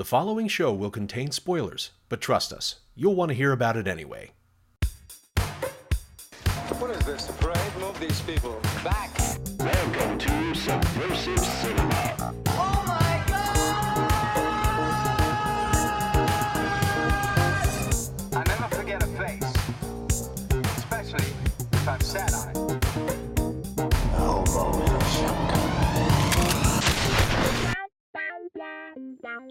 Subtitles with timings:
[0.00, 3.86] The following show will contain spoilers, but trust us, you'll want to hear about it
[3.86, 4.30] anyway.
[6.78, 7.58] What is this, a parade?
[7.78, 9.10] Move these people back.
[9.58, 12.34] Welcome to Subversive Cinema.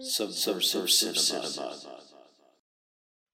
[0.02, 1.76] Subversive Cinema.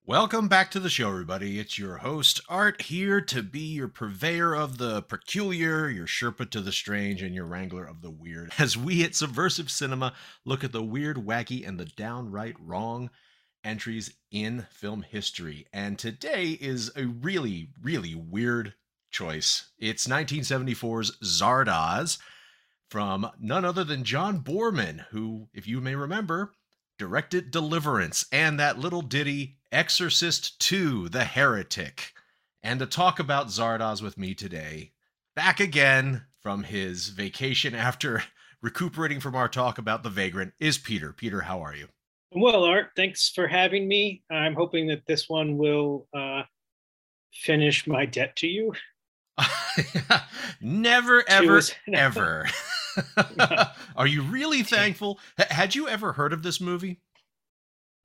[0.04, 1.60] Welcome back to the show, everybody.
[1.60, 6.60] It's your host, Art, here to be your purveyor of the peculiar, your Sherpa to
[6.60, 8.52] the strange, and your wrangler of the weird.
[8.58, 10.12] As we at Subversive Cinema
[10.44, 13.10] look at the weird, wacky, and the downright wrong
[13.62, 15.68] entries in film history.
[15.72, 18.74] And today is a really, really weird
[19.12, 19.70] choice.
[19.78, 22.18] It's 1974's Zardoz
[22.88, 26.52] from none other than John Boorman, who, if you may remember,
[26.98, 32.12] directed Deliverance and that little ditty Exorcist 2 The Heretic.
[32.62, 34.92] And to talk about Zardoz with me today,
[35.34, 38.22] back again from his vacation after
[38.62, 41.12] recuperating from our talk about The Vagrant, is Peter.
[41.12, 41.88] Peter, how are you?
[42.32, 44.22] Well, Art, thanks for having me.
[44.30, 46.42] I'm hoping that this one will uh,
[47.32, 48.72] finish my debt to you.
[50.60, 52.46] Never, ever, was- ever.
[53.96, 55.18] are you really thankful?
[55.38, 57.00] H- Had you ever heard of this movie?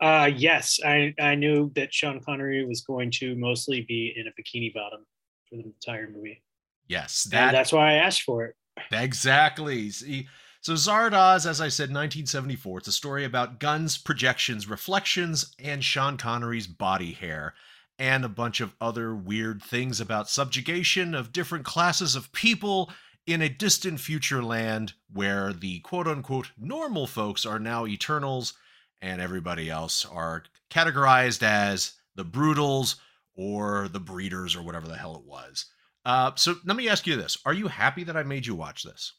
[0.01, 4.31] Uh, yes, I, I knew that Sean Connery was going to mostly be in a
[4.31, 5.05] bikini bottom
[5.47, 6.41] for the entire movie.
[6.87, 8.55] Yes, and that that's why I asked for it.
[8.91, 9.89] Exactly.
[9.91, 10.27] See,
[10.61, 12.79] so Zardoz, as I said, 1974.
[12.79, 17.53] It's a story about guns, projections, reflections, and Sean Connery's body hair,
[17.99, 22.91] and a bunch of other weird things about subjugation of different classes of people
[23.27, 28.53] in a distant future land where the quote unquote normal folks are now eternals
[29.01, 32.97] and everybody else are categorized as the brutals
[33.35, 35.65] or the breeders or whatever the hell it was.
[36.05, 38.83] Uh, so let me ask you this: Are you happy that I made you watch
[38.83, 39.13] this?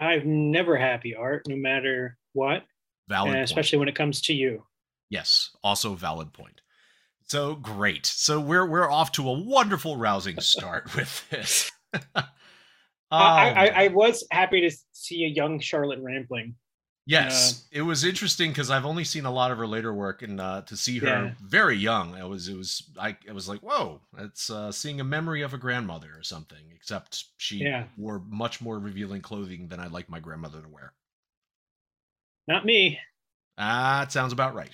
[0.00, 2.64] I'm never happy, Art, no matter what,
[3.08, 3.44] Valid, point.
[3.44, 4.64] especially when it comes to you.
[5.08, 6.60] yes, also valid point.
[7.26, 8.06] So great.
[8.06, 11.70] So we're we're off to a wonderful, rousing start with this.
[13.10, 16.54] I, I, Um, I was happy to see a young Charlotte Rampling.
[17.06, 20.38] yes, it was interesting because I've only seen a lot of her later work, and
[20.40, 21.30] uh, to see her Yeah.
[21.42, 25.04] very young, it was it was I it was like whoa, it's uh, seeing a
[25.04, 26.70] memory of a grandmother or something.
[26.74, 27.84] Except she Yeah.
[27.96, 30.92] wore much more revealing clothing than I'd like my grandmother to wear.
[32.46, 32.98] Not me.
[33.56, 34.70] Ah, it sounds about right.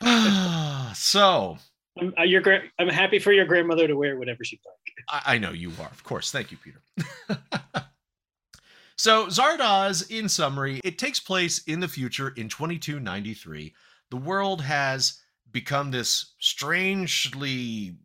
[0.96, 1.58] so
[2.00, 4.77] I'm, uh, your gra- I'm happy for your grandmother to wear whatever she'd like.
[5.08, 6.30] I, I know you are, of course.
[6.30, 6.80] Thank you, Peter.
[8.96, 13.74] so Zardoz, in summary, it takes place in the future in 2293.
[14.10, 15.20] The world has
[15.50, 17.96] become this strangely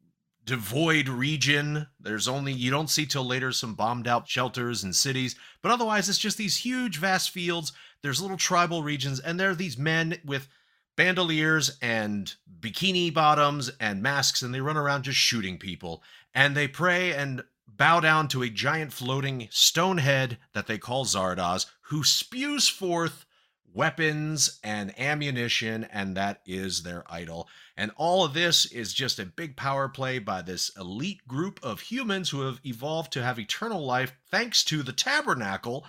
[0.46, 1.88] devoid region.
[2.00, 6.10] There's only you don't see till later some bombed out shelters and cities, but otherwise
[6.10, 7.72] it's just these huge vast fields.
[8.02, 10.48] There's little tribal regions and there are these men with
[10.96, 16.68] bandoliers and bikini bottoms and masks and they run around just shooting people and they
[16.68, 22.04] pray and bow down to a giant floating stone head that they call Zardoz, who
[22.04, 23.26] spews forth
[23.74, 27.48] weapons and ammunition, and that is their idol.
[27.76, 31.80] And all of this is just a big power play by this elite group of
[31.82, 35.86] humans who have evolved to have eternal life thanks to the tabernacle.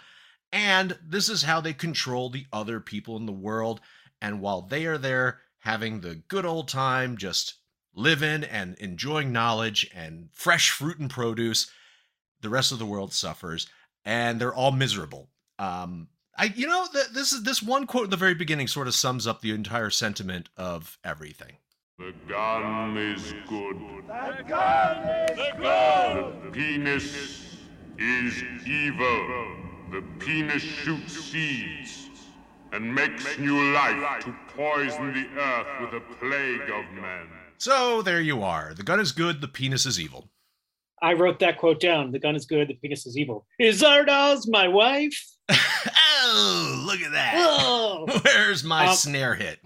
[0.51, 3.81] And this is how they control the other people in the world.
[4.23, 7.55] And while they are there having the good old time, just
[7.95, 11.71] living and enjoying knowledge and fresh fruit and produce,
[12.41, 13.67] the rest of the world suffers,
[14.05, 15.29] and they're all miserable.
[15.59, 18.89] Um, I, you know, th- this is this one quote at the very beginning sort
[18.89, 21.57] of sums up the entire sentiment of everything.
[21.99, 23.77] The gun is good.
[24.09, 26.43] The gun is good.
[26.45, 27.57] The penis
[27.99, 29.57] is evil.
[29.93, 32.09] The penis shoots seeds
[32.73, 37.29] and makes new life to poison the earth with a plague of men.
[37.65, 38.75] So there you are.
[38.75, 39.41] The gun is good.
[39.41, 40.29] The penis is evil.
[41.03, 42.13] I wrote that quote down.
[42.13, 43.47] The gun is good, the penis is evil.
[43.59, 45.19] Is Zardoz my wife?
[45.51, 47.33] oh, look at that.
[47.39, 48.07] Oh.
[48.25, 49.61] Where's my Um, snare hit?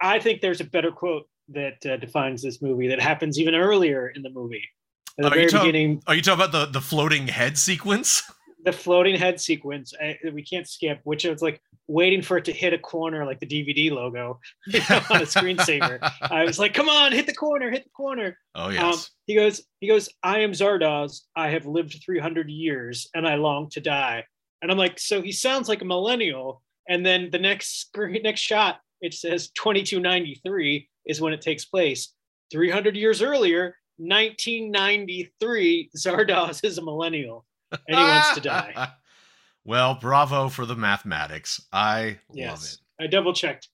[0.00, 4.08] I think there's a better quote that uh, defines this movie that happens even earlier
[4.08, 4.64] in the movie.
[5.18, 7.58] At the Are you very talk- beginning, Are you talking about the, the floating head
[7.58, 8.22] sequence?
[8.64, 12.52] the floating head sequence, I, we can't skip, which is like waiting for it to
[12.52, 15.98] hit a corner like the DVD logo you know, on a screensaver.
[16.22, 18.38] I was like, come on, hit the corner, hit the corner.
[18.54, 19.10] Oh Um, yes.
[19.26, 21.22] he goes, he goes, I am Zardoz.
[21.34, 24.24] I have lived 300 years and I long to die.
[24.62, 28.40] And I'm like, so he sounds like a millennial and then the next screen, next
[28.40, 32.14] shot, it says 2293 is when it takes place.
[32.52, 37.44] 300 years earlier, 1993, Zardoz is a millennial
[37.88, 38.92] and he wants to die.
[39.64, 41.60] well, bravo for the mathematics.
[41.72, 42.78] I love it.
[43.00, 43.68] I double checked.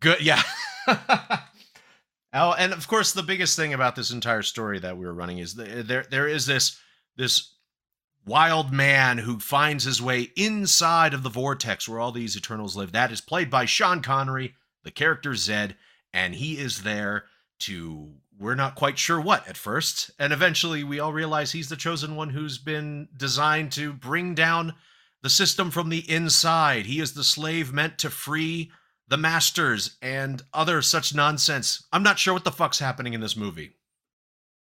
[0.00, 0.42] Good, yeah.
[0.86, 5.38] oh, and of course, the biggest thing about this entire story that we were running
[5.38, 6.78] is there there is this
[7.16, 7.54] this
[8.24, 12.92] wild man who finds his way inside of the vortex where all these Eternals live.
[12.92, 14.54] That is played by Sean Connery,
[14.84, 15.76] the character Zed,
[16.12, 17.24] and he is there
[17.60, 21.76] to we're not quite sure what at first, and eventually we all realize he's the
[21.76, 24.74] chosen one who's been designed to bring down
[25.22, 26.86] the system from the inside.
[26.86, 28.70] He is the slave meant to free
[29.08, 31.86] the masters and other such nonsense.
[31.92, 33.72] I'm not sure what the fuck's happening in this movie.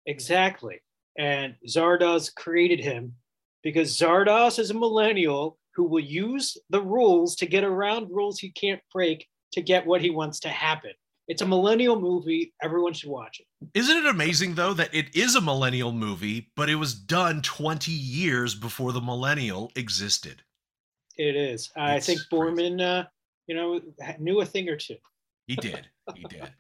[0.05, 0.81] Exactly.
[1.19, 3.15] And Zardoz created him
[3.63, 8.51] because Zardoz is a millennial who will use the rules to get around rules he
[8.51, 10.93] can't break to get what he wants to happen.
[11.29, 12.53] It's a millennial movie.
[12.63, 13.47] Everyone should watch it.
[13.75, 17.93] Isn't it amazing though that it is a millennial movie, but it was done 20
[17.93, 20.43] years before the millennial existed?
[21.17, 21.71] It is.
[21.77, 22.21] I think.
[22.31, 23.07] Boorman, uh,
[23.47, 23.81] you know,
[24.19, 24.97] knew a thing or two.
[25.47, 25.89] He did.
[26.17, 26.53] He did.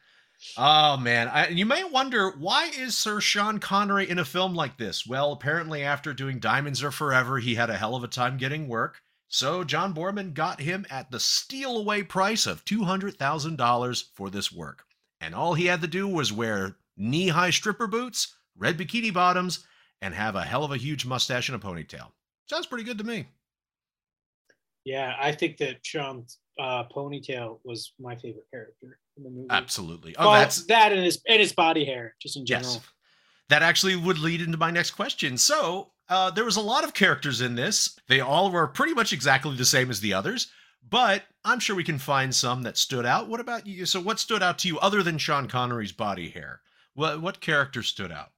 [0.56, 4.79] Oh man, I, you may wonder why is Sir Sean Connery in a film like
[4.79, 5.05] this?
[5.05, 8.69] Well, apparently after doing Diamonds Are Forever, he had a hell of a time getting
[8.69, 9.01] work.
[9.32, 14.84] So John Boorman got him at the steal away price of $200,000 for this work.
[15.23, 19.64] And all he had to do was wear knee-high stripper boots, red bikini bottoms,
[20.02, 22.08] and have a hell of a huge mustache and a ponytail.
[22.46, 23.25] Sounds pretty good to me.
[24.84, 29.46] Yeah, I think that Sean's uh, ponytail was my favorite character in the movie.
[29.49, 30.14] Absolutely.
[30.19, 32.75] Oh, Well, that's that and his and his body hair, just in general.
[32.75, 32.82] Yes.
[33.49, 35.38] That actually would lead into my next question.
[35.38, 37.99] So, uh, there was a lot of characters in this.
[38.09, 40.49] They all were pretty much exactly the same as the others,
[40.88, 43.29] but I'm sure we can find some that stood out.
[43.29, 43.87] What about you?
[43.87, 46.61] So, what stood out to you other than Sean Connery's body hair?
[46.94, 48.31] What what character stood out?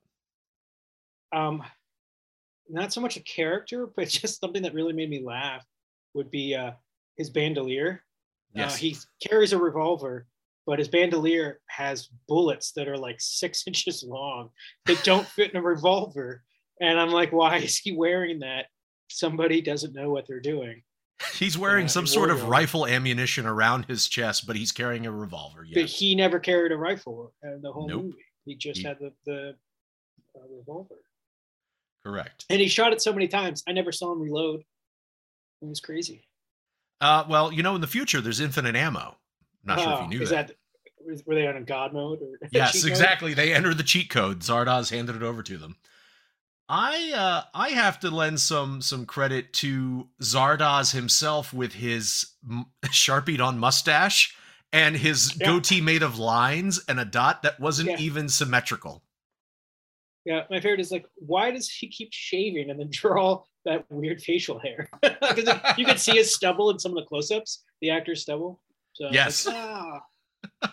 [1.34, 1.62] um
[2.68, 5.64] not so much a character but just something that really made me laugh
[6.14, 6.72] would be uh
[7.16, 8.02] his bandolier
[8.56, 10.26] uh, he carries a revolver
[10.66, 14.48] but his bandolier has bullets that are like six inches long
[14.86, 16.42] that don't fit in a revolver
[16.80, 18.66] and i'm like why is he wearing that
[19.08, 20.82] somebody doesn't know what they're doing
[21.34, 25.10] he's wearing uh, some sort of rifle ammunition around his chest, but he's carrying a
[25.12, 25.64] revolver.
[25.72, 28.02] but he never carried a rifle uh, the whole Nope.
[28.04, 29.54] movie he just He- had the, the
[30.36, 30.96] uh, revolver
[32.04, 32.44] Correct.
[32.50, 34.60] and he shot it so many times i never saw him reload
[35.62, 36.26] it was crazy
[37.00, 39.16] Uh, well, you know, in the future, there's infinite ammo.
[39.66, 40.48] I'm not sure if you Oh, knew is that.
[40.48, 41.26] that.
[41.26, 42.38] Were they on a god mode or?
[42.50, 42.90] Yes, mode?
[42.90, 43.34] exactly.
[43.34, 44.40] They entered the cheat code.
[44.40, 45.76] Zardoz handed it over to them.
[46.68, 52.66] I uh, I have to lend some some credit to Zardoz himself with his m-
[52.90, 54.34] sharpied on mustache
[54.72, 55.46] and his Yeah.
[55.46, 57.98] goatee made of lines and a dot that wasn't Yeah.
[57.98, 59.02] even symmetrical.
[60.24, 64.22] Yeah, my favorite is like, why does he keep shaving and then draw that weird
[64.22, 64.88] facial hair?
[65.02, 68.62] Because you could see his stubble in some of the close-ups, the actor's stubble.
[68.94, 69.46] So Yes.
[69.46, 70.00] like, ah,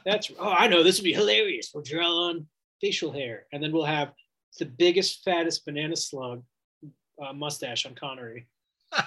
[0.05, 1.71] that's oh, I know this would be hilarious.
[1.73, 2.47] We'll draw on
[2.79, 4.13] facial hair, and then we'll have
[4.57, 6.43] the biggest, fattest banana slug
[7.21, 8.47] uh, mustache on Connery.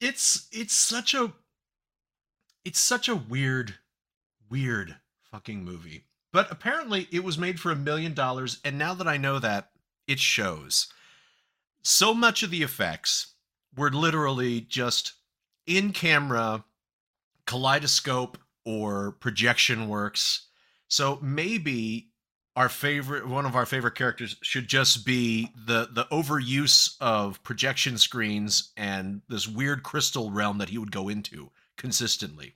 [0.00, 1.32] it's it's such a
[2.64, 3.74] it's such a weird
[4.50, 4.96] weird
[5.30, 6.04] fucking movie.
[6.32, 9.70] But apparently it was made for a million dollars and now that i know that
[10.06, 10.92] it shows.
[11.82, 13.34] So much of the effects
[13.76, 15.14] were literally just
[15.66, 16.64] in camera
[17.46, 20.48] kaleidoscope or projection works.
[20.88, 22.10] So maybe
[22.56, 27.98] our favorite one of our favorite characters should just be the the overuse of projection
[27.98, 32.54] screens and this weird crystal realm that he would go into consistently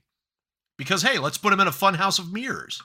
[0.77, 2.81] because hey let's put him in a fun house of mirrors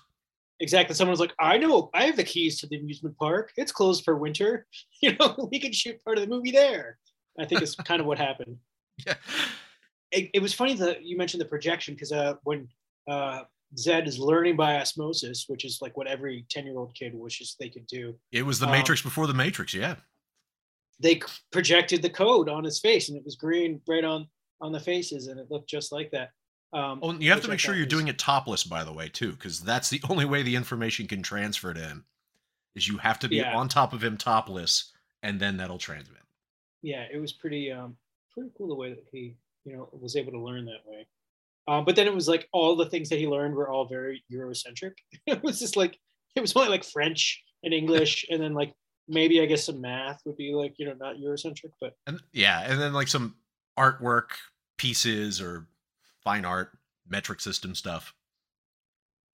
[0.61, 0.95] Exactly.
[0.95, 3.51] Someone's like, I know, I have the keys to the amusement park.
[3.57, 4.67] It's closed for winter.
[5.03, 6.97] You know, we can shoot part of the movie there.
[7.39, 8.57] I think it's kind of what happened.
[9.07, 9.15] yeah
[10.15, 12.69] it, it was funny that you mentioned the projection because uh, when
[13.09, 13.43] uh,
[13.79, 17.57] Zed is learning by osmosis, which is like what every 10 year old kid wishes
[17.59, 19.97] they could do, it was the Um, matrix before the matrix yeah
[21.01, 24.29] they projected the code on his face and it was green right on
[24.61, 26.31] on the faces and it looked just like that.
[26.73, 29.09] Um, oh, you have to make sure you're was- doing it topless by the way
[29.09, 32.05] too because that's the only way the information can transfer to him
[32.77, 33.57] is you have to be Yeah.
[33.57, 36.23] on top of him topless and then that'll transmit
[36.83, 37.97] Yeah, it was pretty um
[38.33, 41.07] pretty cool the way that he you know was able to learn that way.
[41.67, 44.23] Um, but then it was like all the things that he learned were all very
[44.31, 44.93] Eurocentric.
[45.27, 45.99] it was just like
[46.35, 48.73] it was only like French and English, and then like
[49.09, 52.71] maybe I guess some math would be like you know not Eurocentric, but and yeah
[52.71, 53.37] and then like some
[53.79, 54.31] artwork
[54.77, 55.67] pieces or
[56.23, 56.73] fine art,
[57.09, 58.15] metric system stuff.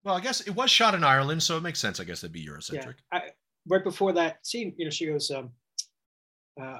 [0.03, 1.99] Well, I guess it was shot in Ireland, so it makes sense.
[1.99, 2.95] I guess it'd be Eurocentric.
[3.11, 3.19] Yeah.
[3.19, 3.21] I,
[3.67, 5.49] right before that scene, you know, she goes, um,
[6.61, 6.79] uh,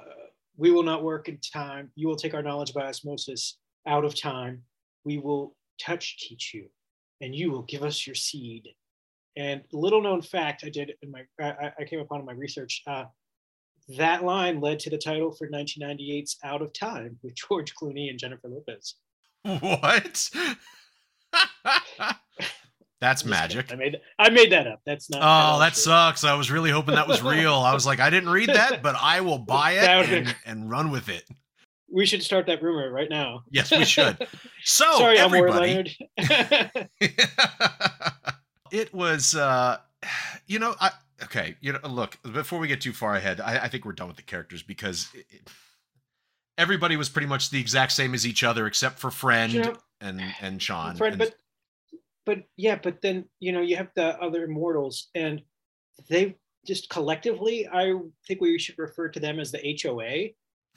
[0.58, 1.92] "We will not work in time.
[1.96, 4.64] You will take our knowledge by osmosis out of time.
[5.06, 6.70] We will touch teach you,
[7.22, 8.70] and you will give us your seed."
[9.38, 12.84] And little known fact, I did in my I, I came upon in my research.
[12.88, 13.06] Uh,
[13.98, 18.20] that line led to the title for 1998's Out of Time with George Clooney and
[18.20, 18.96] Jennifer Lopez.
[19.44, 20.30] What?
[23.02, 23.72] That's magic.
[23.72, 24.82] I made I made that up.
[24.86, 25.22] That's not.
[25.22, 25.82] Oh, that true.
[25.82, 26.24] sucks.
[26.24, 27.54] I was really hoping that was real.
[27.54, 30.92] I was like, I didn't read that, but I will buy it and, and, run
[30.92, 31.24] with it.
[31.92, 33.44] We should start that rumor right now.
[33.50, 34.28] Yes, we should.
[34.64, 35.98] So, Sorry, everybody,
[38.72, 39.78] it was, uh,
[40.48, 40.92] you know, I
[41.24, 41.56] okay.
[41.62, 42.18] You know, look.
[42.22, 45.08] Before we get too far ahead, I, I think we're done with the characters because
[45.14, 45.50] it,
[46.58, 49.76] everybody was pretty much the exact same as each other, except for friend you know,
[50.02, 50.98] and and Sean.
[50.98, 51.36] Friend, and, but
[52.26, 55.42] but yeah, but then you know you have the other immortals, and
[56.10, 57.94] they just collectively, I
[58.28, 60.30] think we should refer to them as the HOA.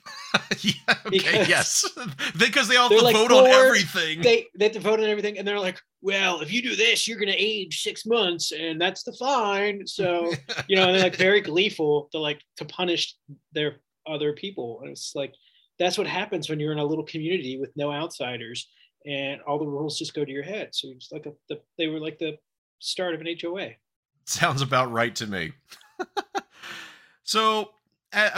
[0.61, 1.85] yeah, okay, because yes,
[2.37, 4.21] because they all have to like vote on everything.
[4.21, 7.07] They they have to vote on everything, and they're like, "Well, if you do this,
[7.07, 10.31] you're going to age six months, and that's the fine." So
[10.67, 13.15] you know, they're like very gleeful to like to punish
[13.53, 15.33] their other people, and it's like
[15.79, 18.67] that's what happens when you're in a little community with no outsiders
[19.05, 20.69] and all the rules just go to your head.
[20.71, 22.37] So it's like a, the, they were like the
[22.79, 23.71] start of an HOA.
[24.25, 25.51] Sounds about right to me.
[27.23, 27.71] so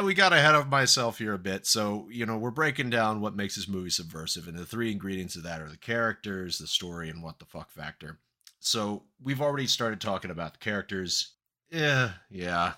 [0.03, 1.65] we got ahead of myself here a bit.
[1.65, 4.48] So, you know, we're breaking down what makes this movie subversive.
[4.48, 7.72] And the three ingredients of that are the characters, the story, and what the fuck
[7.72, 8.20] factor.
[8.60, 11.34] So we've already started talking about the characters.
[11.70, 12.74] Yeah, yeah.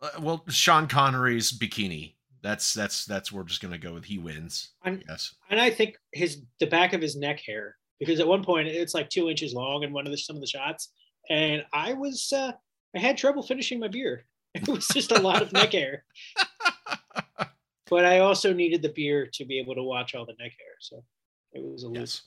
[0.00, 2.14] Uh, well, Sean Connery's bikini
[2.44, 4.72] that's that's that's where we're just gonna go with he wins.
[4.84, 5.34] Yes.
[5.48, 8.92] And I think his the back of his neck hair because at one point it's
[8.92, 10.92] like two inches long in one of the some of the shots,
[11.30, 12.52] and I was uh,
[12.94, 14.26] I had trouble finishing my beer.
[14.54, 16.04] It was just a lot of neck hair.
[17.90, 20.74] But I also needed the beer to be able to watch all the neck hair,
[20.80, 21.04] so
[21.52, 22.22] it was a yes.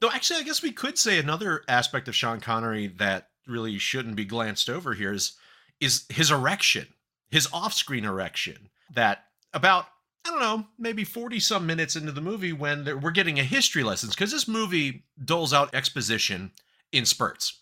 [0.00, 4.16] Though actually, I guess we could say another aspect of Sean Connery that really shouldn't
[4.16, 5.34] be glanced over here is
[5.80, 6.86] is his erection,
[7.30, 9.86] his off-screen erection that about
[10.26, 13.82] I don't know, maybe 40 some minutes into the movie when we're getting a history
[13.82, 16.52] lessons because this movie doles out exposition
[16.92, 17.58] in spurts.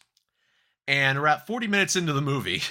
[0.89, 2.63] And we're at 40 minutes into the movie,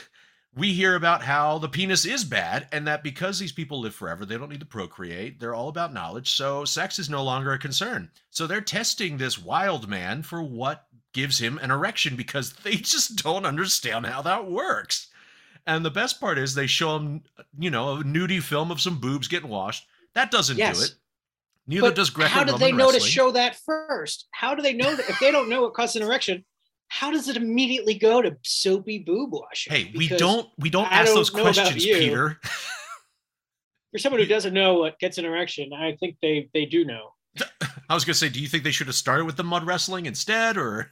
[0.57, 4.25] we hear about how the penis is bad and that because these people live forever,
[4.25, 5.39] they don't need to procreate.
[5.39, 6.31] They're all about knowledge.
[6.31, 8.09] So sex is no longer a concern.
[8.31, 13.23] So they're testing this wild man for what gives him an erection because they just
[13.23, 15.09] don't understand how that works.
[15.67, 17.21] And the best part is they show him,
[17.59, 19.85] you know, a nudie film of some boobs getting washed.
[20.15, 20.79] That doesn't yes.
[20.79, 20.95] do it.
[21.67, 22.29] Neither but does Greco.
[22.31, 23.01] How did they know wrestling.
[23.01, 24.27] to show that first?
[24.31, 26.45] How do they know that if they don't know what causes an erection?
[26.89, 29.74] How does it immediately go to soapy boob washing?
[29.74, 32.39] Hey, because we don't we don't I ask don't those questions, Peter.
[33.91, 37.13] For someone who doesn't know what gets an erection, I think they they do know.
[37.89, 40.06] I was gonna say, do you think they should have started with the mud wrestling
[40.06, 40.91] instead, or?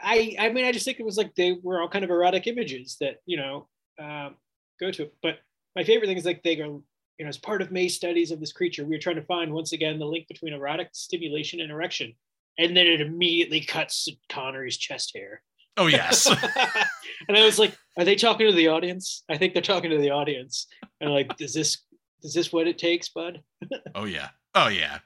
[0.00, 2.46] I I mean, I just think it was like they were all kind of erotic
[2.46, 4.36] images that you know um,
[4.80, 5.14] go to it.
[5.22, 5.38] But
[5.76, 6.82] my favorite thing is like they go,
[7.18, 9.52] you know, as part of May's studies of this creature, we are trying to find
[9.52, 12.14] once again the link between erotic stimulation and erection.
[12.58, 15.42] And then it immediately cuts Connery's chest hair.
[15.76, 16.26] Oh yes.
[17.28, 19.24] and I was like, are they talking to the audience?
[19.30, 20.66] I think they're talking to the audience.
[21.00, 21.78] And like, is this
[22.22, 23.42] is this what it takes, bud?
[23.94, 24.28] oh yeah.
[24.54, 24.98] Oh yeah.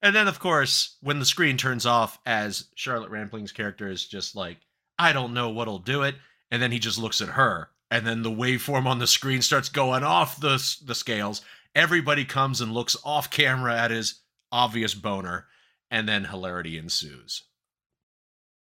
[0.00, 4.36] And then of course, when the screen turns off as Charlotte Rampling's character is just
[4.36, 4.58] like,
[4.98, 6.14] I don't know what'll do it.
[6.50, 9.68] And then he just looks at her and then the waveform on the screen starts
[9.68, 10.56] going off the
[10.86, 11.42] the scales.
[11.74, 15.46] Everybody comes and looks off camera at his obvious boner,
[15.92, 17.44] and then hilarity ensues.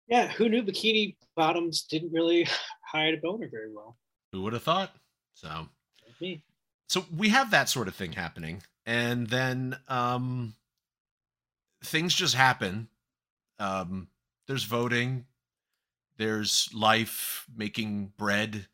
[0.10, 2.48] Yeah, who knew bikini bottoms didn't really
[2.92, 3.96] hide a boner very well?
[4.34, 4.94] Who would have thought?
[5.36, 5.68] So,
[6.20, 6.44] me.
[6.90, 10.56] So we have that sort of thing happening, and then um,
[11.84, 12.90] things just happen.
[13.60, 14.10] Um,
[14.48, 15.26] there's voting.
[16.18, 18.68] There's life making bread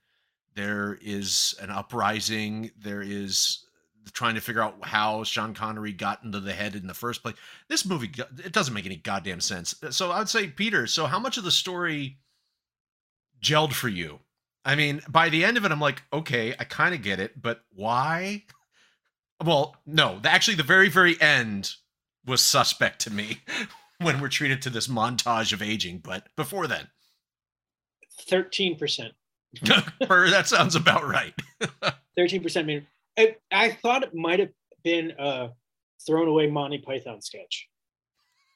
[0.55, 2.71] there is an uprising.
[2.77, 3.64] There is
[4.13, 7.35] trying to figure out how Sean Connery got into the head in the first place.
[7.67, 8.11] This movie
[8.43, 9.75] it doesn't make any goddamn sense.
[9.91, 12.17] So I'd say Peter, so how much of the story
[13.41, 14.19] gelled for you?
[14.63, 17.41] I mean, by the end of it I'm like, okay, I kind of get it,
[17.41, 18.43] but why?
[19.43, 21.73] Well, no, actually the very very end
[22.25, 23.41] was suspect to me
[23.99, 26.87] when we're treated to this montage of aging, but before then
[28.29, 29.11] 13%.
[29.63, 31.33] that sounds about right.
[32.17, 32.67] Thirteen percent.
[32.67, 34.49] Mean, I, I thought it might have
[34.83, 35.49] been a
[36.05, 37.67] thrown away Monty Python sketch.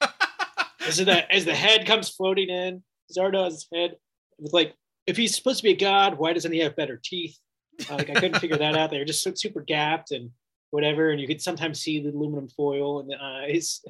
[0.86, 2.82] as the as the head comes floating in,
[3.16, 3.96] Zardoz head
[4.38, 4.74] with like
[5.06, 7.36] if he's supposed to be a god, why doesn't he have better teeth?
[7.90, 8.90] Uh, like I couldn't figure that out.
[8.90, 10.30] They were just so, super gapped and
[10.70, 13.80] whatever, and you could sometimes see the aluminum foil in the eyes.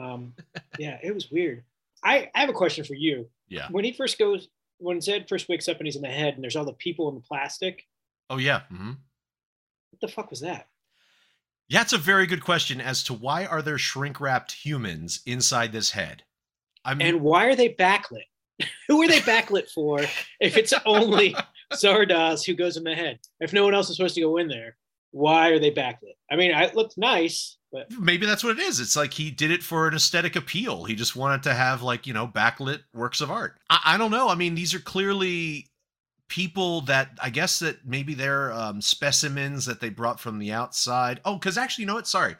[0.00, 0.34] Um,
[0.78, 1.64] yeah, it was weird.
[2.02, 3.28] I, I have a question for you.
[3.48, 3.68] Yeah.
[3.70, 6.42] When he first goes, when Zed first wakes up and he's in the head, and
[6.42, 7.84] there's all the people in the plastic.
[8.30, 8.62] Oh yeah.
[8.68, 8.92] hmm
[9.92, 10.68] What the fuck was that?
[11.68, 15.72] Yeah, it's a very good question as to why are there shrink wrapped humans inside
[15.72, 16.24] this head?
[16.84, 18.24] I mean, And why are they backlit?
[18.88, 20.00] Who are they backlit for
[20.40, 21.34] if it's only
[21.72, 23.20] Zardoz who goes in the head?
[23.40, 24.76] If no one else is supposed to go in there,
[25.12, 26.16] why are they backlit?
[26.30, 28.80] I mean, it looked nice, but maybe that's what it is.
[28.80, 30.84] It's like he did it for an aesthetic appeal.
[30.84, 33.58] He just wanted to have like you know backlit works of art.
[33.70, 34.28] I, I don't know.
[34.28, 35.68] I mean, these are clearly
[36.32, 41.20] people that I guess that maybe they're um, specimens that they brought from the outside.
[41.26, 42.08] Oh, because actually, you know what?
[42.08, 42.36] Sorry,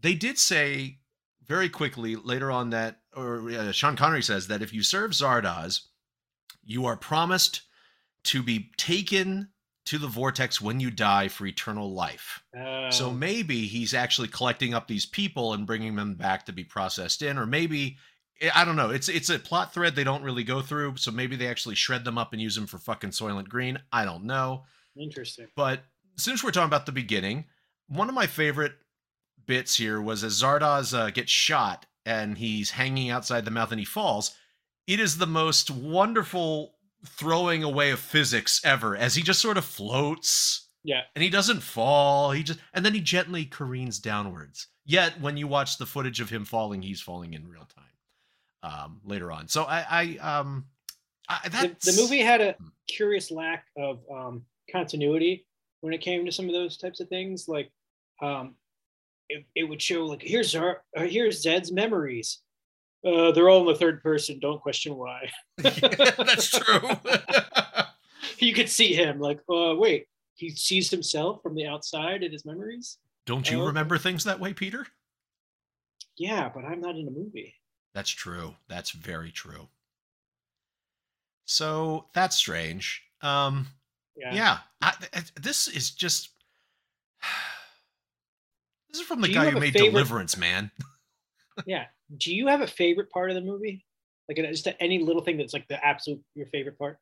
[0.00, 0.96] they did say
[1.46, 5.82] very quickly later on that, or uh, Sean Connery says that if you serve Zardoz,
[6.64, 7.60] you are promised
[8.24, 9.50] to be taken
[9.84, 12.42] to the vortex when you die for eternal life.
[12.88, 17.20] So maybe he's actually collecting up these people and bringing them back to be processed
[17.20, 17.98] in, or maybe
[18.54, 18.90] I don't know.
[18.90, 22.04] It's it's a plot thread they don't really go through, so maybe they actually shred
[22.04, 23.78] them up and use them for fucking Soylent Green.
[23.92, 24.64] I don't know.
[24.96, 25.46] interesting.
[25.56, 25.84] But
[26.16, 27.44] since we're talking about the beginning,
[27.88, 28.72] one of my favorite
[29.46, 33.78] bits here was as Zardoz uh, gets shot and he's hanging outside the mouth and
[33.78, 34.34] he falls.
[34.86, 36.74] It is the most wonderful
[37.06, 41.60] throwing away of physics ever, as he just sort of floats Yeah, and he doesn't
[41.60, 42.32] fall.
[42.32, 44.66] He just and then he gently careens downwards.
[44.84, 47.93] Yet when you watch the footage of him falling, he's falling in real time
[48.64, 49.46] um, later on.
[49.48, 49.84] So I,
[50.22, 50.64] I um,
[51.28, 52.56] I, the, that's, the movie had a
[52.88, 55.46] curious lack of um, continuity
[55.80, 57.46] when it came to some of those types of things.
[57.48, 57.70] Like,
[58.22, 58.54] um,
[59.28, 62.40] it, it would show like here's our uh, here's Zed's memories.
[63.06, 64.38] Uh, they're all in the third person.
[64.40, 65.28] Don't question why.
[65.58, 66.90] that's true.
[68.38, 72.46] you could see him like, uh, wait, he sees himself from the outside in his
[72.46, 72.96] memories.
[73.26, 73.66] Don't you Oh.
[73.66, 74.86] remember things that way, Peter?
[76.16, 77.54] Yeah, but I'm not in a movie.
[77.94, 78.54] That's true.
[78.68, 79.68] That's very true.
[81.46, 83.02] So that's strange.
[83.22, 83.68] Um,
[84.16, 84.34] Yeah.
[84.34, 86.30] yeah, I, I- this is just.
[88.90, 90.70] This is from the Do guy who made favorite- Deliverance, man.
[91.66, 91.86] Yeah.
[92.16, 93.84] Do you have a favorite part of the movie?
[94.28, 96.98] Like just any little thing that's like the absolute your favorite part?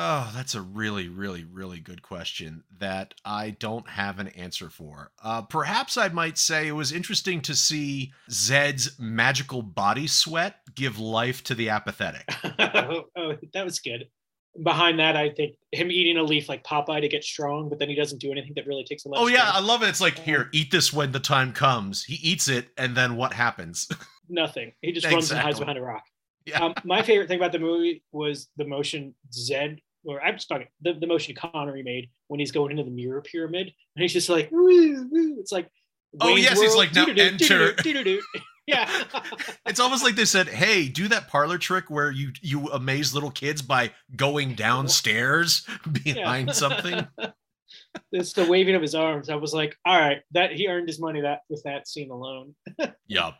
[0.00, 5.10] Oh, that's a really, really, really good question that I don't have an answer for.
[5.20, 11.00] Uh, perhaps I might say it was interesting to see Zed's magical body sweat give
[11.00, 12.22] life to the apathetic.
[12.60, 14.08] oh, oh, that was good.
[14.62, 17.88] Behind that, I think him eating a leaf like Popeye to get strong, but then
[17.88, 19.20] he doesn't do anything that really takes a lot.
[19.20, 19.88] Oh yeah, I love it.
[19.88, 22.04] It's like here, eat this when the time comes.
[22.04, 23.88] He eats it, and then what happens?
[24.28, 24.72] nothing.
[24.80, 26.04] He just runs and hides behind a rock.
[26.46, 30.48] yeah, Um, my favorite thing about the movie was the motion Zed, or I'm just
[30.48, 34.12] talking the, the motion Connery made when he's going into the mirror pyramid, and he's
[34.12, 35.36] just like, woo, woo.
[35.38, 35.70] it's like,
[36.20, 37.74] Oh, Wayne's yes, he's like, now enter.
[38.66, 39.04] yeah.
[39.66, 43.30] it's almost like they said, "Hey, do that parlor trick where you you amaze little
[43.30, 45.66] kids by going downstairs
[46.04, 47.06] behind something."
[48.12, 49.28] it's the waving of his arms.
[49.28, 52.54] I was like, all right, that he earned his money that with that scene alone.
[53.06, 53.38] Yup.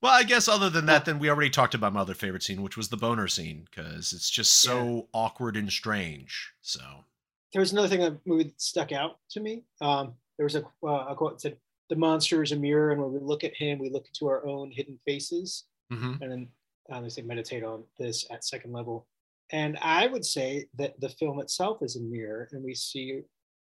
[0.00, 2.62] Well, I guess other than that, then we already talked about my other favorite scene,
[2.62, 6.52] which was the boner scene, because it's just so awkward and strange.
[6.60, 7.04] So
[7.52, 9.64] There was another thing that movie that stuck out to me.
[9.80, 13.00] Um, there was a, uh, a quote that said, "The monster is a mirror, and
[13.02, 16.20] when we look at him, we look into our own hidden faces." mhm.
[16.20, 16.52] And then
[16.90, 19.08] um, they say meditate on this at second level.
[19.50, 23.22] And I would say that the film itself is a mirror, and we see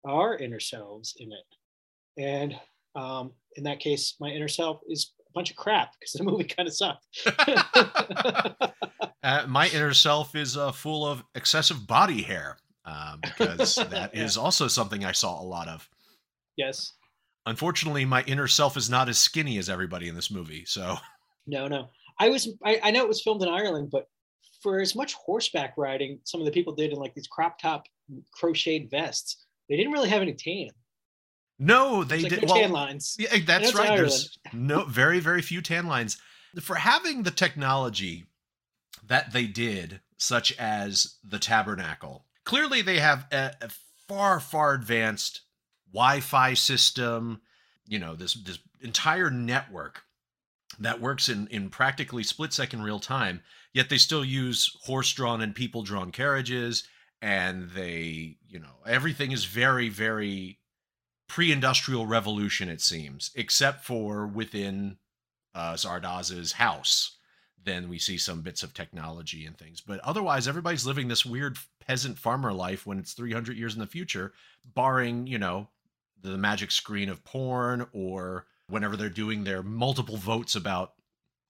[0.05, 1.57] our inner selves in it.
[2.17, 2.61] And
[2.95, 6.45] um, in that case, my inner self is a bunch of crap because the movie
[6.45, 7.07] kind of sucked.
[9.23, 14.37] uh, my inner self is uh, full of excessive body hair, uh, because that is
[14.37, 14.43] Yeah.
[14.43, 15.89] also something I saw a lot of.
[16.57, 16.95] yes.
[17.47, 20.67] Unfortunately, my inner self is not as skinny as everybody in this movie.
[20.67, 20.97] So
[21.47, 21.89] No, no.
[22.21, 24.07] I was I, I know it was filmed in Ireland, but
[24.63, 27.85] for as much horseback riding some of the people did in like these crop top
[28.35, 30.69] crocheted vests, they didn't really have any tan.
[31.59, 32.43] No, they like did.
[32.43, 33.17] no well, tan lines.
[33.19, 33.91] Yeah, eh, that's it's right.
[33.91, 34.11] Ireland.
[34.11, 36.19] There's no very, very few tan lines.
[36.61, 38.25] For having the technology
[39.07, 43.71] that they did, such as the tabernacle, clearly they have a, a
[44.07, 45.43] far, far advanced
[45.93, 47.41] Wi-Fi system.
[47.87, 50.03] You know, this this entire network
[50.79, 53.43] that works in in practically split second real time.
[53.75, 56.85] Yet they still use horse-drawn and people-drawn carriages,
[57.21, 60.59] and they, you know, everything is very, very
[61.29, 64.97] pre-industrial revolution it seems except for within
[65.55, 67.19] uh, Zardoz's house
[67.65, 69.81] then we see some bits of technology and things.
[69.81, 73.87] But otherwise, everybody's living this weird peasant farmer life when it's 300 years in the
[73.87, 74.33] future,
[74.75, 75.69] barring, you know,
[76.21, 80.95] the magic screen of porn or whenever they're doing their multiple votes about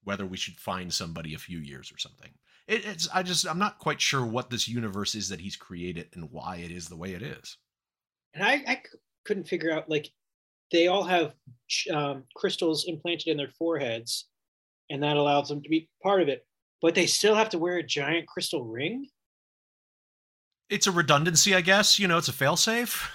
[0.03, 2.31] whether we should find somebody a few years or something.
[2.67, 6.09] It, it's I just I'm not quite sure what this universe is that he's created
[6.13, 7.57] and why it is the way it is.
[8.33, 8.81] And I, I
[9.25, 10.09] couldn't figure out like
[10.71, 11.33] they all have
[11.91, 14.27] um, crystals implanted in their foreheads,
[14.89, 16.45] and that allows them to be part of it.
[16.81, 19.07] But they still have to wear a giant crystal ring.
[20.69, 21.99] It's a redundancy, I guess.
[21.99, 23.09] You know, it's a failsafe.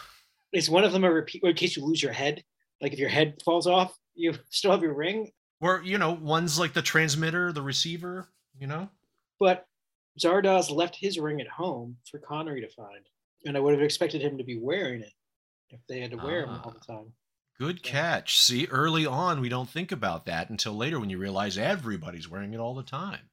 [0.52, 2.42] Is one of them a repeat in case you lose your head?
[2.80, 5.30] Like if your head falls off, you still have your ring.
[5.60, 8.28] Or you know, one's like the transmitter, the receiver.
[8.58, 8.88] You know.
[9.40, 9.64] But
[10.20, 13.06] Zardoz left his ring at home for Connery to find,
[13.46, 15.12] and I would have expected him to be wearing it
[15.70, 17.12] if they had to wear them all the ah, time.
[17.58, 17.90] Good Yeah.
[17.92, 18.38] catch.
[18.38, 22.52] See, early on, we don't think about that until later when you realize everybody's wearing
[22.52, 23.30] it all the time.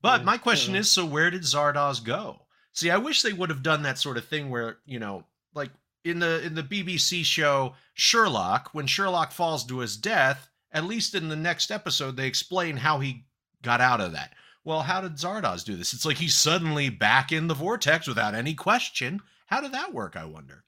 [0.00, 0.80] But Yeah, my question yeah.
[0.80, 2.46] is so where did Zardoz go?
[2.72, 5.70] See, I wish they would have done that sort of thing where, you know, like
[6.04, 11.14] in the in the BBC show Sherlock, when Sherlock falls to his death, at least
[11.14, 13.24] in the next episode they explain how he
[13.62, 14.34] got out of that.
[14.64, 15.94] Well, how did Zardoz do this?
[15.94, 19.20] It's like he's suddenly back in the vortex without any question.
[19.46, 20.64] How did that work, I wonder?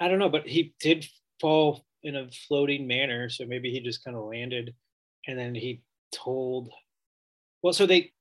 [0.00, 1.06] I don't know, but he did
[1.40, 4.74] fall in a floating manner, so maybe he just kind of landed,
[5.26, 5.82] and then he
[6.12, 6.70] told.
[7.62, 8.12] Well, so they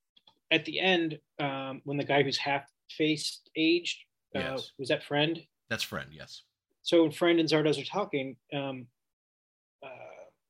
[0.51, 3.97] at the end um, when the guy who's half faced aged
[4.35, 4.71] uh, Yes.
[4.77, 5.41] was that friend.
[5.69, 6.43] That's friend, yes.
[6.81, 8.87] So when friend and Zardoz are talking, um,
[9.83, 9.87] uh,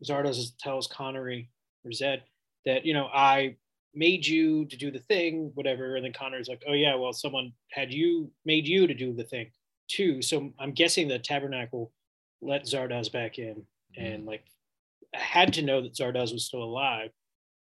[0.03, 1.49] Zardoz tells Connery
[1.85, 2.23] or Zed
[2.65, 3.55] that you know I
[3.93, 7.53] made you to do the thing, whatever, and then Connery's like, oh yeah, well someone
[7.71, 9.51] had you made you to do the thing
[9.89, 10.21] too.
[10.21, 11.91] So I'm guessing the Tabernacle
[12.41, 13.63] let Zardoz back in
[13.97, 14.45] and like
[15.13, 17.09] had to know that Zardoz was still alive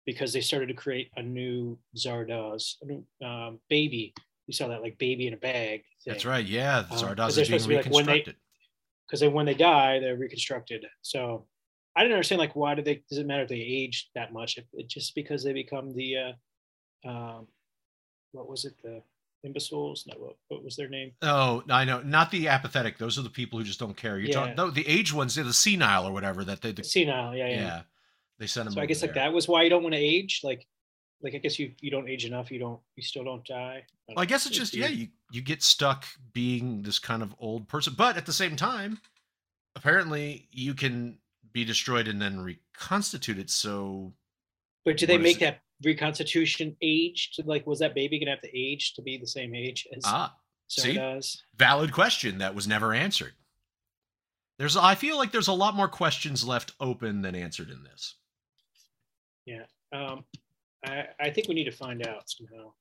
[0.05, 4.13] because they started to create a new Zardoz, a new um, baby.
[4.47, 5.83] You saw that like baby in a bag.
[6.05, 6.45] That's right.
[6.45, 8.35] Yeah, Um, 'cause Zardoz they're is being be, like, when they- reconstructed.
[9.07, 10.85] because then when they die, they're reconstructed.
[11.01, 11.47] So
[11.95, 14.57] I didn't understand like why do they does it matter if they age that much?
[14.57, 16.33] If it just because they become the uh,
[17.09, 17.47] um,
[18.31, 19.03] what was it the
[19.43, 20.05] imbeciles?
[20.07, 21.11] No, what, what was their name?
[21.21, 22.01] Oh, I know.
[22.01, 22.97] Not the apathetic.
[22.97, 24.17] Those are the people who just don't care.
[24.17, 24.33] You're Yeah.
[24.35, 26.71] talking no, the age ones, the senile or whatever that they.
[26.71, 27.55] The, Senile, yeah, yeah.
[27.55, 27.81] yeah.
[28.39, 28.73] they send them.
[28.73, 30.41] So I guess like that was why you don't want to age.
[30.43, 30.67] Like,
[31.21, 32.51] like I guess you you don't age enough.
[32.51, 33.83] You don't you still don't die.
[34.07, 37.35] don't Well, I guess it's just yeah, you you get stuck being this kind of
[37.39, 38.99] old person, but at the same time,
[39.75, 41.17] apparently you can
[41.51, 43.49] be destroyed and then reconstituted.
[43.49, 44.13] So
[44.85, 45.39] But do they make it?
[45.41, 49.27] that reconstitution age to like was that baby gonna have to age to be the
[49.27, 50.33] same age as ah,
[50.67, 50.95] see?
[50.95, 51.37] Zardoz?
[51.55, 53.33] valid question that was never answered.
[54.57, 58.15] There's I feel like there's a lot more questions left open than answered in this.
[59.45, 59.65] Yeah.
[59.91, 60.23] Um,
[60.85, 62.73] I I think we need to find out somehow.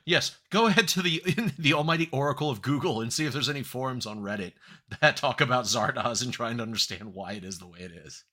[0.06, 1.22] yes, go ahead to the
[1.58, 4.52] the almighty oracle of Google and see if there's any forums on Reddit
[5.00, 8.24] that talk about Zardoz and trying to understand why it is the way it is.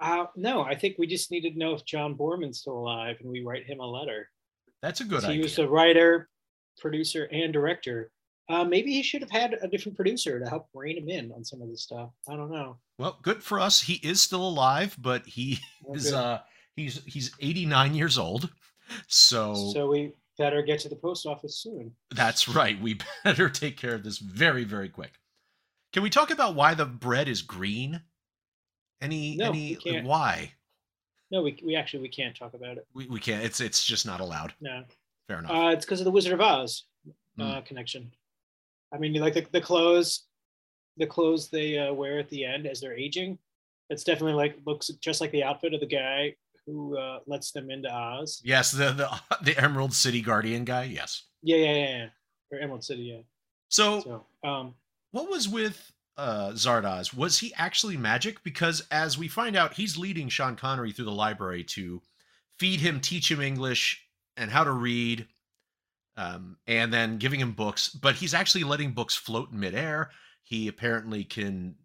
[0.00, 3.30] Uh, no, I think we just need to know if John Boorman's still alive, and
[3.30, 4.28] we write him a letter.
[4.82, 5.36] That's a good idea.
[5.36, 6.28] he was a writer,
[6.78, 8.10] producer, and director.
[8.48, 11.44] Uh, maybe he should have had a different producer to help rein him in on
[11.44, 12.10] some of this stuff.
[12.28, 12.76] I don't know.
[12.98, 13.80] Well, good for us.
[13.80, 15.58] He is still alive, but he
[15.94, 16.40] is uh
[16.76, 18.50] he's he's 89 years old.
[19.08, 21.90] So, so we better get to the post office soon.
[22.14, 22.80] that's right.
[22.80, 25.14] We better take care of this very very quick.
[25.92, 28.02] Can we talk about why the bread is green?
[29.00, 30.52] Any No, any why?
[31.30, 32.86] No, we, we actually we can't talk about it.
[32.94, 33.44] We, we can't.
[33.44, 34.54] It's it's just not allowed.
[34.60, 34.84] No,
[35.28, 35.50] Fair enough.
[35.50, 36.84] uh, it's because of the Wizard of Oz
[37.36, 37.42] Hmm.
[37.42, 38.12] uh, connection.
[38.94, 40.24] I mean, you like the, the clothes,
[40.96, 43.38] the clothes they uh, wear at the end as they're aging.
[43.90, 47.70] It's definitely like looks just like the outfit of the guy who uh, lets them
[47.70, 48.40] into Oz.
[48.44, 50.84] yes, the the the Emerald City Guardian guy.
[50.84, 51.24] Yes.
[51.42, 52.06] Yeah, yeah, yeah, yeah.
[52.52, 53.20] Or Emerald City, yeah.
[53.68, 54.74] So, So, um,
[55.10, 57.14] what was with uh, Zardoz?
[57.14, 58.42] Was he actually magic?
[58.42, 62.02] Because as we find out, he's leading Sean Connery through the library to
[62.58, 64.02] feed him, teach him English
[64.36, 65.26] and how to read,
[66.16, 67.88] um, and then giving him books.
[67.88, 70.10] But he's actually letting books float in midair.
[70.44, 71.76] He apparently can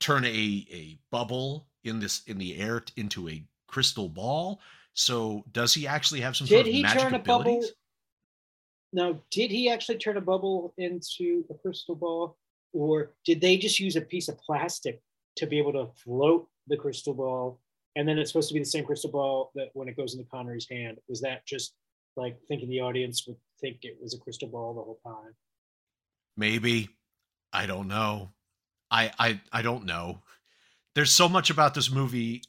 [0.00, 4.60] turn a a bubble in this in the air into a crystal ball.
[4.94, 7.64] So does he actually have some did sort of he magic turn a abilities?
[7.64, 7.76] bubble?
[8.92, 12.36] No, did he actually turn a bubble into a crystal ball,
[12.72, 15.02] or did they just use a piece of plastic
[15.36, 17.60] to be able to float the crystal ball?
[17.96, 20.28] And then it's supposed to be the same crystal ball that when it goes into
[20.30, 20.98] Connery's hand.
[21.08, 21.74] Was that just
[22.16, 25.34] like thinking the audience would think it was a crystal ball the whole time?
[26.36, 26.88] maybe
[27.52, 28.30] i don't know
[28.90, 30.22] i i i don't know
[30.94, 32.42] there's so much about this movie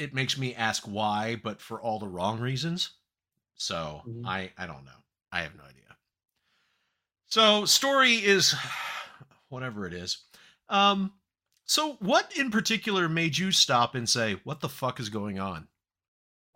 [0.00, 2.92] it makes me ask why, but for all the wrong reasons.
[3.54, 4.26] So Mhm.
[4.26, 5.04] I I don't know.
[5.30, 5.96] I have no idea.
[7.26, 8.54] So story is
[9.50, 10.24] whatever it is.
[10.68, 11.12] Um
[11.66, 15.68] so what in particular made you stop and say, what the fuck is going on?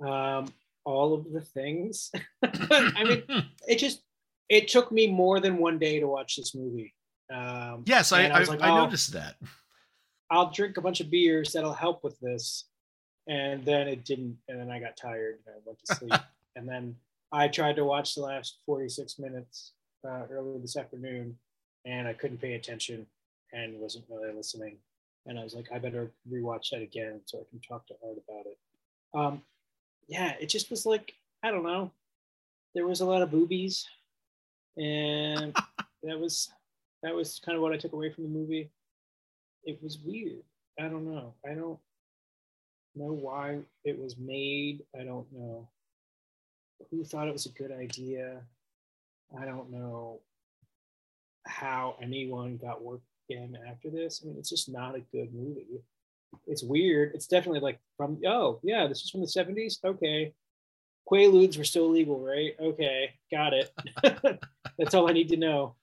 [0.04, 0.52] Um,
[0.84, 2.10] all of the things.
[2.42, 3.22] I mean,
[3.68, 4.02] it just
[4.48, 6.94] it took me more than one day to watch this movie.
[7.32, 9.36] Um, yes, I I, was like, I "Oh, noticed that.
[10.30, 12.64] I'll drink a bunch of beers that'll help with this,
[13.28, 16.20] and then it didn't, and then I got tired and I went to sleep,
[16.56, 16.96] and then
[17.32, 19.72] I tried to watch the last forty six minutes
[20.04, 21.38] uh, earlier this afternoon,
[21.84, 23.06] and I couldn't pay attention
[23.52, 24.76] and wasn't really listening,
[25.26, 28.18] and I was like, I better rewatch that again so I can talk to Art
[28.28, 28.58] about it.
[29.14, 29.42] Um,
[30.08, 31.90] yeah, it just was like I don't know.
[32.74, 33.86] There was a lot of boobies,
[34.76, 35.54] and
[36.02, 36.50] that was
[37.02, 38.70] that was kind of what I took away from the movie.
[39.64, 40.42] It was weird.
[40.78, 41.34] I don't know.
[41.44, 41.78] I don't
[42.96, 44.82] know why it was made.
[44.98, 45.68] I don't know
[46.90, 48.40] who thought it was a good idea.
[49.40, 50.20] I don't know
[51.46, 54.22] how anyone got work again after this.
[54.22, 55.82] I mean, it's just not a good movie.
[56.46, 57.12] It's weird.
[57.14, 59.78] It's definitely like from oh yeah, this is from the seventies.
[59.84, 60.32] Okay,
[61.10, 62.54] Quaaludes were still legal, right?
[62.60, 63.72] Okay, got it.
[64.78, 65.76] That's all I need to know.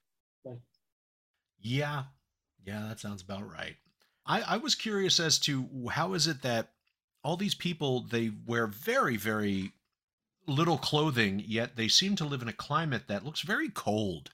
[1.62, 2.04] Yeah.
[2.65, 3.76] Yeah, that sounds about right.
[4.26, 6.69] I, I was curious as to how is it that
[7.24, 9.71] all these people they wear very, very
[10.47, 14.32] little clothing, yet they seem to live in a climate that looks very cold.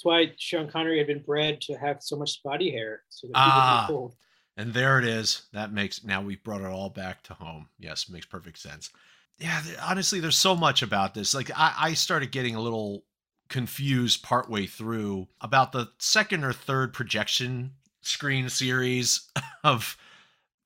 [0.00, 3.32] That's why Sean Connery had been bred to have so much body hair, so that
[3.36, 3.84] Ah.
[3.86, 4.14] would be cold.
[4.56, 5.42] And there it is.
[5.52, 7.68] That makes now we've brought it all back to home.
[7.78, 8.90] Yes, makes perfect sense.
[9.38, 11.34] Yeah, honestly, there's so much about this.
[11.34, 13.04] Like I, I started getting a little
[13.50, 19.28] confused partway through about the second or third projection screen series
[19.64, 19.98] of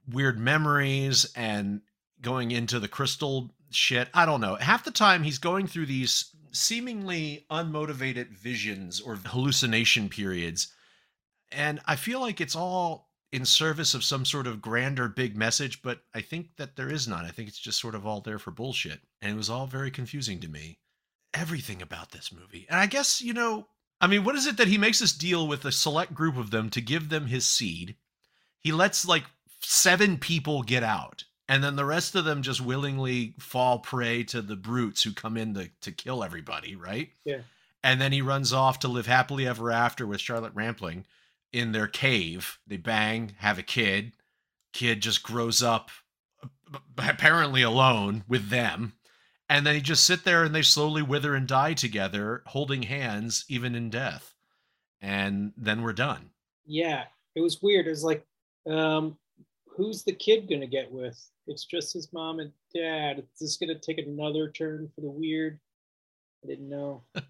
[0.08, 1.80] weird memories and
[2.20, 4.08] going into the crystal shit.
[4.14, 4.54] I don't know.
[4.56, 10.72] Half the time he's going through these seemingly unmotivated visions or hallucination periods.
[11.52, 15.82] And I feel like it's all in service of some sort of grander big message,
[15.82, 17.24] but I think that there is none.
[17.24, 19.00] I think it's just sort of all there for bullshit.
[19.20, 20.78] And it was all very confusing to me.
[21.34, 22.66] Everything about this movie.
[22.70, 23.66] And I guess, you know,
[24.00, 26.50] I mean, what is it that he makes this deal with a select group of
[26.52, 27.96] them to give them his seed?
[28.60, 29.24] He lets like
[29.60, 34.40] seven people get out, and then the rest of them just willingly fall prey to
[34.40, 37.10] the brutes who come in to, to kill everybody, right?
[37.24, 37.40] Yeah.
[37.82, 41.04] And then he runs off to live happily ever after with Charlotte Rampling
[41.52, 42.58] in their cave.
[42.66, 44.12] They bang, have a kid.
[44.72, 45.90] Kid just grows up
[46.42, 48.94] uh, apparently alone with them.
[49.50, 53.44] And then he just sit there and they slowly wither and die together, holding hands
[53.48, 54.34] even in death.
[55.02, 56.30] And then we're done.
[56.64, 57.04] Yeah,
[57.34, 57.86] it was weird.
[57.86, 58.26] It was like,
[58.66, 59.18] um,
[59.76, 61.18] who's the kid gonna get with?
[61.46, 63.18] It's just his mom and dad.
[63.18, 65.58] Is this gonna take another turn for the weird?
[66.44, 67.02] I didn't know.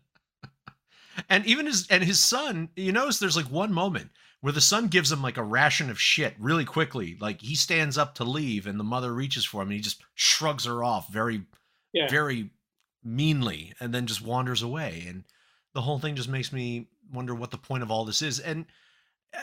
[1.28, 4.88] And even his and his son, you notice there's like one moment where the son
[4.88, 7.16] gives him like a ration of shit really quickly.
[7.20, 10.02] Like he stands up to leave and the mother reaches for him and he just
[10.14, 11.42] shrugs her off very
[11.92, 12.50] Yeah, very
[13.04, 15.24] meanly and then just wanders away and
[15.72, 18.66] the whole thing just makes me wonder what the point of all this is and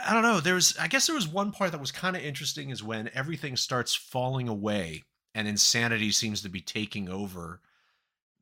[0.05, 2.23] i don't know there was i guess there was one part that was kind of
[2.23, 7.61] interesting is when everything starts falling away and insanity seems to be taking over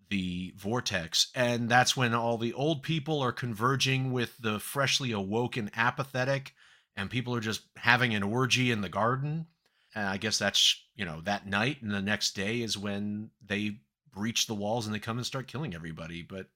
[0.09, 5.69] the vortex and that's when all the old people are converging with the freshly awoken
[5.75, 6.53] apathetic
[6.99, 9.47] and people are just having an orgy in the garden.
[9.95, 13.79] And i guess that's you know that night and the next day is when they
[14.11, 16.47] breach the walls and they come and start killing everybody but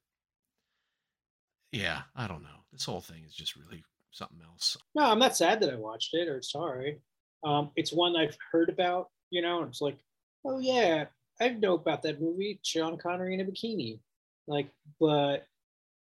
[1.72, 2.50] yeah i don't know.
[2.72, 6.14] This whole thing is just really something else no, I'm not sad that I watched
[6.14, 7.00] it or sorry.
[7.44, 9.98] Um, it's one I've heard about, you know, and it's like,
[10.46, 11.06] oh yeah,
[11.42, 14.00] I know about that movie, Sean Connery in a bikini,
[14.48, 15.46] like, but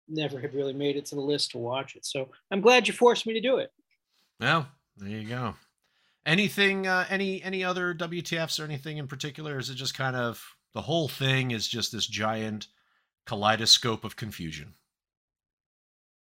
[0.08, 2.04] never had really made it to the list to watch it.
[2.04, 3.70] So I'm glad you forced me to do it.
[4.40, 4.66] well
[4.96, 5.54] there you go
[6.26, 10.44] anything uh any any other wtfs or anything in particular is it just kind of
[10.74, 12.66] the whole thing is just this giant
[13.26, 14.74] kaleidoscope of confusion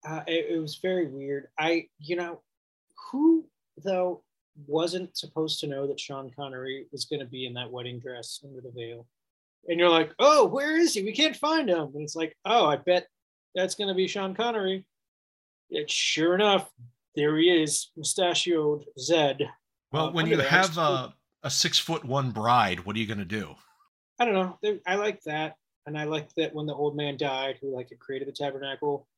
[0.05, 1.49] uh, it, it was very weird.
[1.59, 2.43] I, you know,
[3.11, 3.45] who
[3.83, 4.23] though
[4.67, 8.41] wasn't supposed to know that Sean Connery was going to be in that wedding dress
[8.45, 9.07] under the veil,
[9.69, 11.03] and you're like, oh, where is he?
[11.03, 11.91] We can't find him.
[11.95, 13.07] And it's like, oh, I bet
[13.55, 14.85] that's going to be Sean Connery.
[15.71, 16.71] It sure enough,
[17.17, 19.49] there he is, mustachioed Zed.
[19.93, 23.19] well Um, when you have a, a six foot one bride what are you going
[23.19, 23.55] to do
[24.23, 24.79] I don't know.
[24.87, 27.99] I like that, and I like that when the old man died, who like had
[27.99, 29.09] created the tabernacle.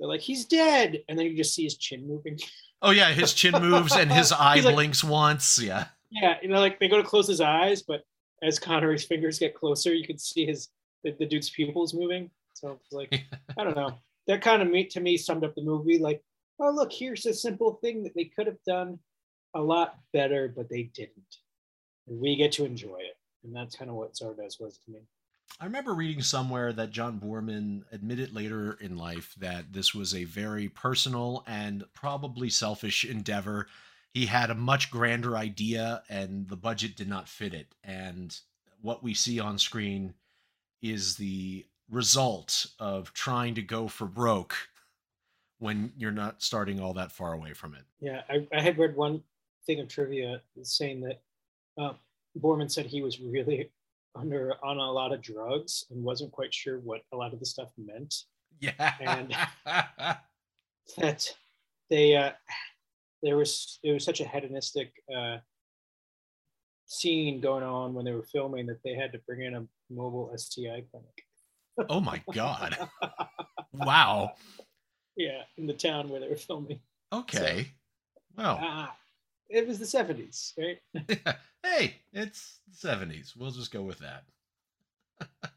[0.00, 2.38] They're like, he's dead, and then you just see his chin moving.
[2.82, 6.58] oh yeah his chin moves and his eye like- blinks once yeah Yeah, you know,
[6.58, 8.04] like they go to close his eyes, but
[8.42, 10.68] as Connery's fingers get closer, you can see his
[11.04, 12.30] the, the dude's pupils moving.
[12.54, 13.22] So it's like
[13.58, 13.92] I don't know.
[14.26, 15.98] That kind of me to me summed up the movie.
[15.98, 16.22] Like,
[16.58, 18.98] oh look, here's a simple thing that they could have done
[19.54, 21.36] a lot better, but they didn't,
[22.08, 23.16] and we get to enjoy it.
[23.44, 25.00] And that's kind of what Zardoz was to me.
[25.58, 30.24] I remember reading somewhere that John Boorman admitted later in life that this was a
[30.24, 33.66] very personal and probably selfish endeavor.
[34.12, 37.74] He had a much grander idea and the budget did not fit it.
[37.84, 38.38] And
[38.80, 40.14] what we see on screen
[40.80, 44.54] is the result of trying to go for broke
[45.58, 47.82] when you're not starting all that far away from it.
[48.00, 49.22] Yeah, I, I had read one
[49.66, 51.20] thing of trivia saying that
[51.76, 51.92] uh,
[52.38, 53.70] Boorman said he was really
[54.14, 57.46] under on a lot of drugs and wasn't quite sure what a lot of the
[57.46, 58.14] stuff meant.
[58.60, 59.34] Yeah, and
[60.98, 61.34] that
[61.88, 62.32] they uh,
[63.22, 65.38] there was it was such a hedonistic uh,
[66.86, 70.32] scene going on when they were filming that they had to bring in a mobile
[70.36, 71.88] STI clinic.
[71.88, 72.76] oh my god!
[73.72, 74.32] wow.
[75.16, 76.80] Yeah, in the town where they were filming.
[77.12, 77.64] Okay.
[77.64, 78.86] So, well, uh,
[79.48, 80.78] it was the seventies, right?
[81.62, 83.34] hey, it's the seventies.
[83.36, 84.24] We'll just go with that.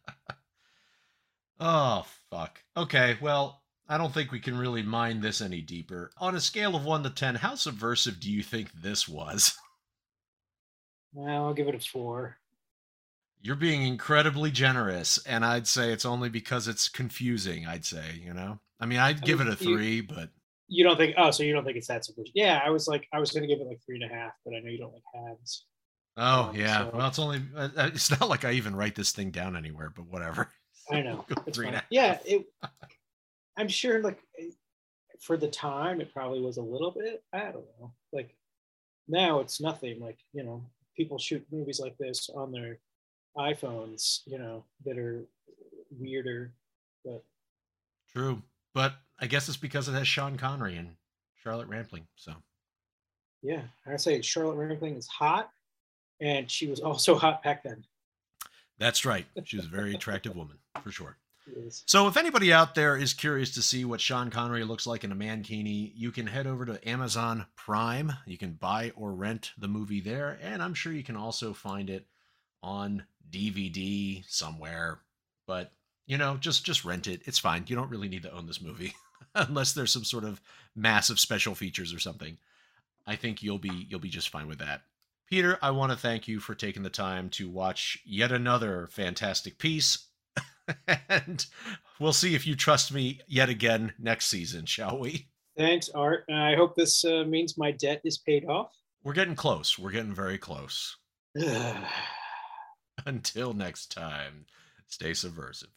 [1.60, 2.60] oh fuck.
[2.76, 6.12] Okay, well, I don't think we can really mine this any deeper.
[6.18, 9.58] On a scale of one to ten, how subversive do you think this was?
[11.16, 12.38] Well, I'll give it a four.
[13.40, 17.68] You're being incredibly generous, and I'd say it's only because it's confusing.
[17.68, 20.30] I'd say, you know, I mean, I'd give mean, it a three, you, but
[20.68, 21.14] you don't think?
[21.18, 22.32] Oh, so you don't think it's that subversive?
[22.34, 24.56] Yeah, I was like, I was gonna give it like three and a half, but
[24.56, 25.66] I know you don't like halves.
[26.16, 26.92] Oh um, yeah, so.
[26.94, 29.92] well, it's only uh, uh, it's not like I even write this thing down anywhere,
[29.96, 30.50] but whatever.
[30.92, 31.26] I know.
[31.90, 32.46] yeah, it.
[33.58, 34.20] I'm sure, like,
[35.22, 37.24] for the time, it probably was a little bit.
[37.32, 37.94] I don't know.
[38.12, 38.36] Like,
[39.08, 40.00] now it's nothing.
[40.00, 40.64] Like, you know,
[40.96, 42.80] people shoot movies like this on their
[43.38, 45.26] iPhones, you know, that are
[45.92, 46.54] weirder.
[47.06, 47.24] But
[48.12, 48.42] true,
[48.74, 50.96] but I guess it's because it has Sean Connery and
[51.44, 52.08] Charlotte Rampling.
[52.16, 52.34] So
[53.42, 55.50] yeah, I say Charlotte Rampling is hot,
[56.24, 57.84] and she was also hot back then.
[58.80, 59.26] That's right.
[59.44, 61.18] She was a very attractive woman for sure.
[61.86, 65.12] So, if anybody out there is curious to see what Sean Connery looks like in
[65.12, 68.14] a mankini, you can head over to Amazon Prime.
[68.26, 71.90] You can buy or rent the movie there, and I'm sure you can also find
[71.90, 72.08] it
[72.62, 75.00] on DVD somewhere.
[75.46, 75.74] But
[76.06, 77.24] you know, just just rent it.
[77.26, 77.66] It's fine.
[77.68, 78.94] You don't really need to own this movie
[79.36, 80.40] unless there's some sort of
[80.78, 82.38] massive special features or something.
[83.06, 84.84] I think you'll be you'll be just fine with that.
[85.30, 89.58] Peter, I want to thank you for taking the time to watch yet another fantastic
[89.58, 90.08] piece.
[91.10, 91.46] and
[92.00, 95.28] we'll see if you trust me yet again next season, shall we?
[95.58, 96.26] Thanks, Art.
[96.32, 98.72] I hope this uh, means my debt is paid off.
[99.04, 99.78] We're getting close.
[99.78, 100.98] We're getting very close.
[103.06, 104.46] Until next time,
[104.88, 105.70] stay subversive.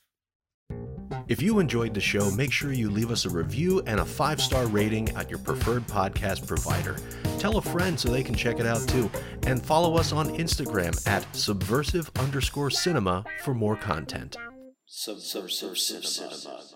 [1.28, 4.40] If you enjoyed the show, make sure you leave us a review and a five
[4.40, 6.96] star rating at your preferred podcast provider.
[7.38, 9.10] Tell a friend so they can check it out too.
[9.46, 14.36] And follow us on Instagram at subversive underscore cinema for more content.
[14.86, 16.75] Subversive cinema.